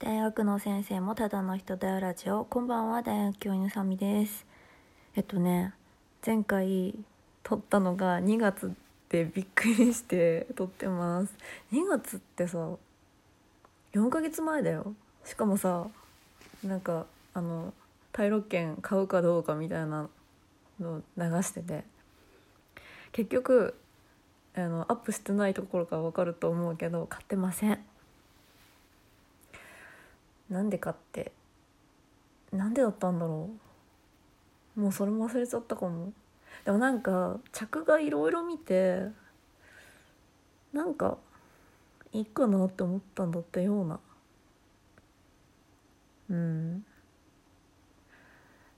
[0.00, 4.46] 大学の先生もただの人だよラジオこんばんは大学教員のさみです。
[5.16, 5.74] えっとね
[6.24, 6.94] 前回
[7.42, 8.72] 撮ったのが2月
[9.08, 11.34] でびっくりして撮ってます。
[11.72, 12.58] 2月ってさ
[13.92, 14.94] 4ヶ月前だよ。
[15.24, 15.88] しかもさ
[16.62, 17.74] なんかあの
[18.12, 20.08] 退路券買うかどうかみたいな
[20.78, 21.82] の流してて。
[23.10, 23.74] 結局
[24.54, 27.80] あのアップしてないところから分かると思うけど買ってません。
[30.48, 31.32] なんでかって
[32.52, 33.50] なんでだったんだろ
[34.76, 34.80] う。
[34.80, 36.12] もうそれも忘れちゃったかも。
[36.64, 39.08] でもなんか着がいろいろ見て
[40.72, 41.18] なんか
[42.12, 44.00] いいかなって思ったんだったような。
[46.30, 46.84] うん。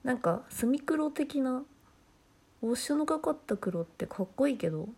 [0.03, 1.63] なんか墨黒的な
[2.63, 4.89] ウォッシュのかかった黒ってかっこいいけど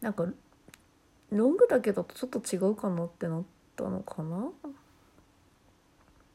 [0.00, 0.26] なんか
[1.30, 3.42] ロングだけだとちょっと違うかなってなっ
[3.76, 4.50] たのかな。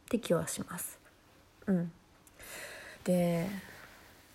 [0.06, 1.00] って気はします。
[1.68, 1.92] うん。
[3.04, 3.48] で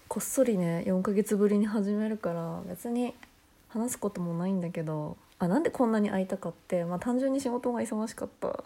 [0.09, 3.15] こっそりね4ヶ月ぶりに始めるから別に
[3.69, 8.65] 話すこともないんだけどあなんでこんなに会いたかってまあ単純に仕事が忙しかった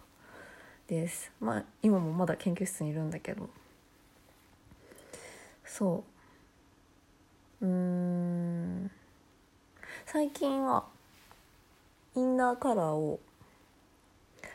[0.88, 1.30] です。
[1.41, 3.48] まあ今もまだ研究室にいるんだけど。
[5.64, 6.05] そ
[7.62, 7.66] う。
[7.66, 8.91] うん。
[10.06, 10.84] 最近は
[12.14, 13.20] インナーカラーを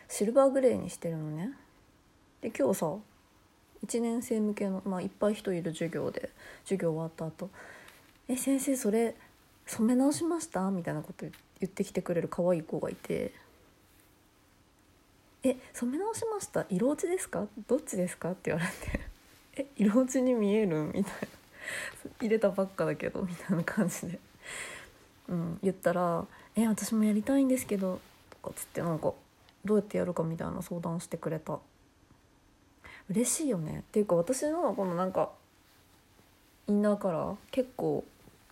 [0.07, 1.51] シルバーグレーにしてるのね。
[2.41, 2.95] で今日さ
[3.85, 6.29] 1年生向けの、まあ、いっぱい人いる授業で
[6.63, 7.49] 授業終わった後
[8.27, 9.15] え先生それ
[9.65, 11.25] 染め直しました?」みたいなこと
[11.59, 13.33] 言ってきてくれる可愛い子がいて
[15.43, 16.65] 「え染め直しました？
[16.69, 17.47] 色落ちですか？
[17.67, 18.99] どっちですか?」って言われて
[19.61, 21.09] 「え色落ちに見える?」みたいな
[22.19, 24.19] 入れたばっかだけどみたいな感じで、
[25.27, 27.99] うん、言ったら「え私もやりたいんですけど」
[28.41, 29.13] とかつってなんか
[29.65, 30.23] どうやってやるか？
[30.23, 31.59] みたいな相談してくれた
[33.09, 33.79] 嬉しいよね。
[33.79, 35.29] っていうか私のこのなんか
[36.67, 38.03] インナーカラー結構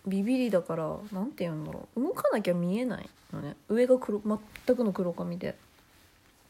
[0.06, 2.00] ビビりだから何て言うんだろう。
[2.00, 3.56] 動かなきゃ見えないのね。
[3.68, 5.56] 上が黒全くの黒髪で、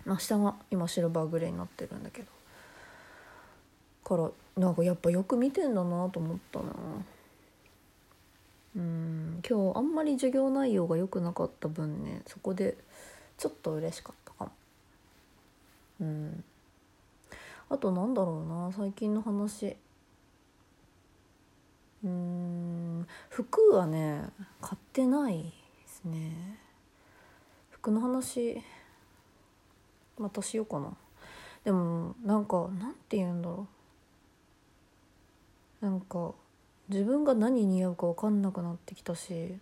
[0.05, 2.39] まあ、下が今シルバーグレーになってるんだけど。
[4.09, 6.65] からなんかやっぱよく見てんだなと思ったな。
[8.77, 12.77] うん今日あんまり授業内容が良くなかった分ねそこで
[13.37, 14.51] ちょっと嬉しかったかも。
[16.01, 16.45] うん。
[17.71, 19.77] あとなんだろうな最近の話。
[22.05, 24.23] うん服はね
[24.61, 25.51] 買ってないで
[25.87, 26.59] すね。
[27.71, 28.63] 服の話
[30.17, 30.97] またしようかな。
[31.65, 33.67] でもなんかなんて言うんだろ
[35.83, 35.85] う。
[35.85, 36.35] なんか
[36.89, 39.59] 自分が何似合うか分かんなくなってきたし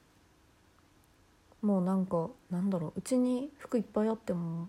[1.61, 2.93] もうなんかなんだろう。
[2.99, 4.69] うちに服いっぱいあっても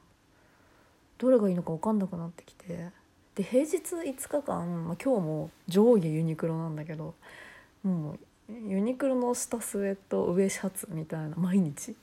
[1.18, 2.97] どれがいいのか分かんなくなってきて。
[3.38, 7.14] で平日5日間、まあ、今日も上下ユニクロなんだけど
[7.84, 8.18] も
[8.50, 11.96] うユニクロの下スウェット上シャツみたいな毎日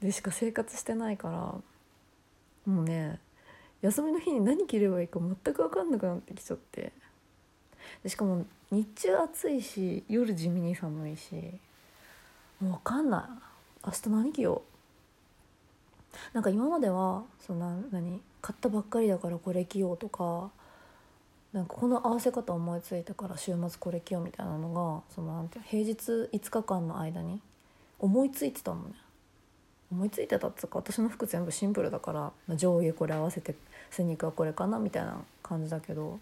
[0.00, 3.18] でしか生活してないからもうね
[3.82, 6.92] 休みの日に何着ればいいか全く分かんなくなってきちゃって。
[8.04, 11.34] でしかも日中暑いし夜地味に寒いし
[12.60, 13.28] もう分かんな
[13.82, 13.86] い。
[13.86, 14.62] 明日何着よ
[16.32, 16.34] う。
[16.34, 20.50] なんか今まではそんな何買ったばっかりだからこれ着ようとか
[21.52, 25.96] なんかこの合わせ方思いついたから週末これ着ようみたいなのがそのなんて平日
[26.32, 27.40] 5日間の間に
[27.98, 28.94] 思いついてたのね。
[29.92, 33.56] 思いついてたっつうか私の服全部シンプルだから上下これ合わせて
[33.90, 36.20] スニークはこれかなみたいな感じだけど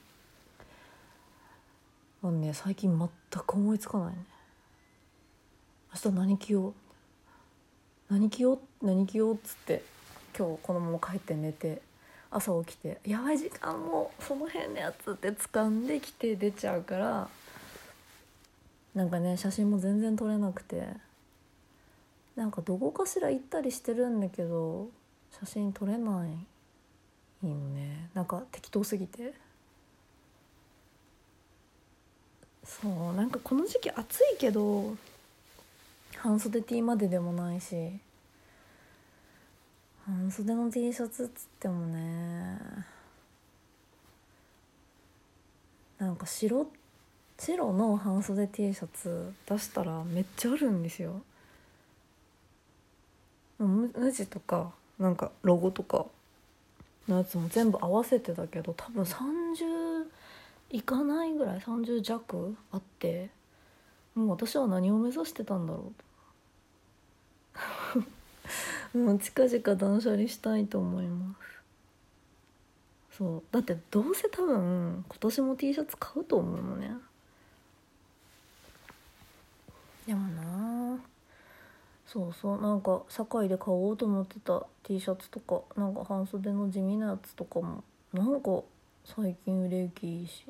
[2.22, 3.08] あのね最近全
[3.42, 4.24] く思いつかないね。
[5.94, 6.72] 明日何着よう
[8.10, 9.82] 何着よう何着ようっつって
[10.36, 11.82] 今日このまま帰って寝て
[12.30, 17.28] 朝起きてやばい時間もその辺のやつって掴んできて出ちゃうから
[18.94, 20.88] なんかね写真も全然撮れなくて
[22.36, 24.88] なんかどこかしら行ったりしてるんだけど
[25.40, 26.30] 写真撮れない
[27.42, 28.10] いいのね。
[28.14, 29.32] なんか適当すぎて。
[32.64, 34.94] そうなんかこの時期暑いけど
[36.18, 37.74] 半袖 T まででもないし。
[40.08, 42.58] 半袖の T シャツっつってもね。
[45.98, 46.66] なんか白
[47.38, 51.20] 白の半袖 T シャツ出したらめっちゃあるんですよ。
[53.58, 56.06] 無地とかなんかロゴとか
[57.06, 60.06] のやつも全部合わせてだけど多分30
[60.70, 63.28] いかないぐらい30弱あって
[64.14, 66.07] もう私は何を目指してたんだろうと
[68.94, 73.16] もう近々断捨離したいと思います。
[73.18, 73.42] そう。
[73.50, 76.92] だってどうせ多分今年も T シャツ買うと思うのね。
[80.06, 80.98] でもな。
[82.06, 82.62] そうそう。
[82.62, 87.82] なんか堺で買おうと思ってた T シャツとかなんか半袖の地味なやつとかも
[88.12, 88.62] なんか
[89.04, 90.44] 最近売れ行きいいし。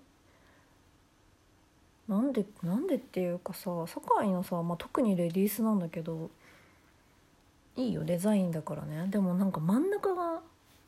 [2.07, 6.31] なんでなんでっていうかさ堺のさ、まあ、特にレディースなんだけど
[7.79, 9.07] いいよデザインだからね。
[9.09, 10.41] でもなんか真ん中が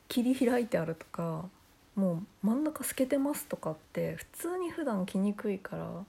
[0.09, 1.49] 切り開いてあるとか
[1.95, 6.05] もう真ん中透けてますとかって普通に普段着にくいから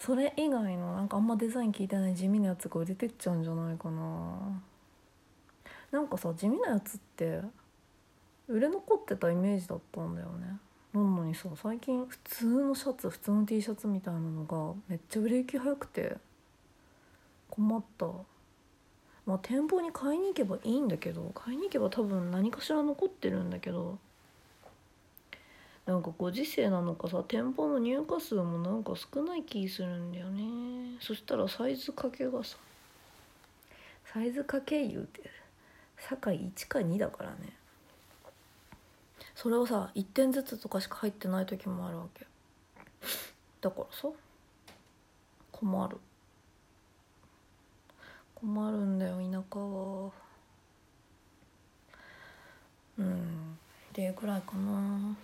[0.00, 4.60] それ以外のなんかあんまデザイン聞いてない地味なやつが売れてっちゃうんじゃないかな。
[5.92, 7.40] なんかさ地味なやつって
[8.48, 10.58] 売れ残ってたイメージだったんだよね。
[10.92, 16.16] なのにさ最近普通のシャツ普通の T シャツみたいなのがめっちゃ売れ行き早くて
[17.48, 18.06] 困った。
[19.26, 23.98] まあ店舗に買いに行けばいいんだけど買いに行けば多分何かしら残ってるんだけど
[25.86, 30.96] なんかご時世なのかさ店舗の入荷数もなんか少ない気するんだよね。
[31.00, 32.56] そしたらサイズ掛けがさ
[34.12, 35.22] サイズ掛け言うて
[35.96, 37.52] 堺1か2だからね。
[39.34, 42.26] それをさ1点ずつとかしか入ってない時もあるわけ。
[43.60, 44.08] だからさ
[45.52, 45.98] 困る。
[48.44, 50.10] 困るんだよ田舎は。
[52.98, 53.58] うん
[53.90, 55.16] っていうくらいかな。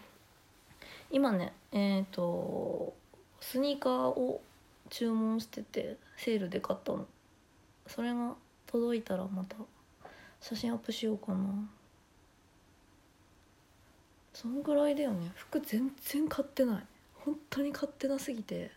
[1.10, 2.94] 今ねえっ、ー、と
[3.38, 4.40] スニーカーを
[4.88, 7.06] 注文しててセールで買ったの。
[7.86, 8.34] それが
[8.66, 9.56] 届いたらまた
[10.40, 11.68] 写真アップしようかな。
[14.32, 15.30] そのぐらいだよね。
[15.34, 16.84] 服全然買ってない。
[17.16, 18.70] 本当に買ってなすぎて。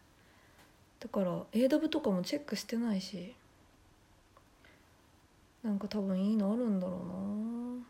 [0.99, 3.33] だから AW とかもチェックしてないし。
[5.63, 7.85] なんか多分いいのあるんだろうな。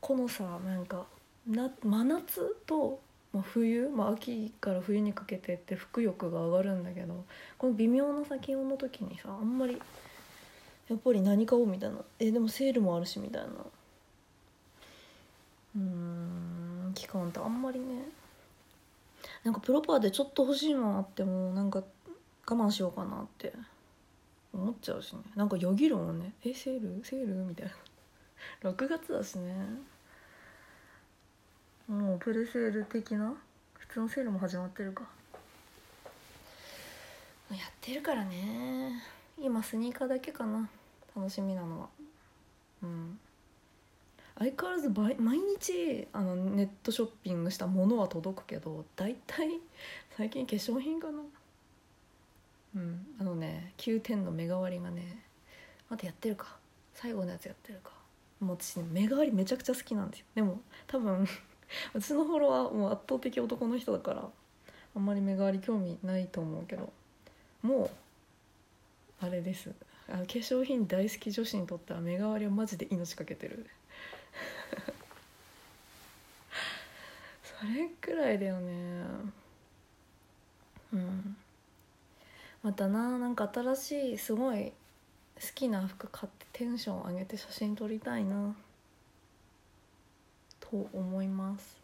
[0.00, 1.06] このさなんか
[1.46, 3.00] な真夏と、
[3.32, 7.24] まあ、冬、まあ、秋から冬にかけてって服欲が上がるんだけど
[7.58, 9.80] この微妙な先温の時にさあんまり
[10.88, 11.98] やっぱり何買おうみたいな。
[12.18, 13.48] えでもセールもあるしみたいな。
[15.76, 18.08] うん期間ってあんまりね。
[19.44, 21.84] なんかプロパーでちょっと欲しいもあってもなんか
[22.46, 23.52] 我慢しようかなって。
[24.52, 25.20] 思っちゃうしね。
[25.36, 27.04] なんかよぎるもんねえセール？
[27.04, 27.34] セール？
[27.44, 27.72] みたいな。
[28.70, 29.54] 6月だしね。
[31.88, 33.34] もうプレセール的な？
[33.74, 35.04] 普通のセールも始まってるか。
[37.50, 39.02] やってるからね。
[39.38, 40.68] 今スニーカーだけかな。
[41.16, 41.88] 楽しみなのは。
[42.82, 43.18] うん。
[44.38, 49.60] 相変わらず毎日あのネットショッピングしたものは届くけど大体
[50.16, 51.18] 最近化粧品かな。
[52.74, 53.06] うん。
[53.20, 55.22] あのね9点の目代わりがね
[55.88, 56.56] まだやってるか。
[56.94, 57.90] 最後のやつやってるか。
[58.40, 60.26] もう私ね目代わりめちゃくちゃ好きなんですよ。
[60.34, 61.26] でも多分
[61.94, 64.28] 私のフォロワーもう圧倒的男の人だから
[64.94, 66.92] あんまり目代わり興味ないと思うけど
[67.62, 67.90] もう
[69.24, 69.70] あれです。
[70.08, 73.66] あ化粧品大好き女子にとっては目代わりはマジで命かけてる。
[77.42, 79.04] それくらいだよね。
[80.94, 81.36] うん。
[82.62, 84.72] またななんか新しいすごい好
[85.54, 88.54] きな服買ってテンション上げて写真撮りたいな。
[90.60, 91.76] と思います。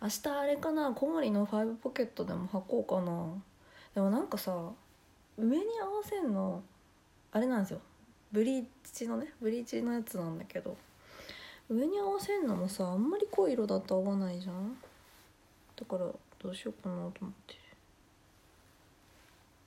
[0.00, 3.26] 明日あれかな小森の5ポケットでも履こうかな。
[3.94, 4.54] でもなんかさ
[5.38, 6.62] 上に合わせんの
[7.32, 7.80] あれなんですよ。
[8.32, 10.76] ブリーチのねブリーチのやつなんだけど。
[11.70, 14.76] 上に合わせんのもさあんまり濃い色だと合わないじゃん。
[15.74, 16.06] だから
[16.38, 17.61] どうしようかなと思って。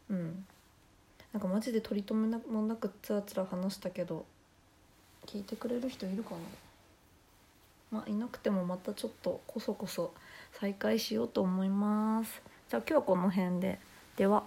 [0.09, 0.45] うん。
[1.33, 4.25] なんかマジで取り留めもなくつらつら話したけど
[5.25, 6.31] 聞いてくれる人いるか
[7.91, 7.99] な？
[7.99, 10.13] まあいなくてもまたちょっとこそこそ
[10.53, 12.41] 再開しようと思います。
[12.69, 13.79] じゃあ今日はこの辺で。
[14.15, 14.43] では。